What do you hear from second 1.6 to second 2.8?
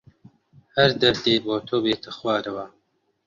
تۆ بێتە خوارەوە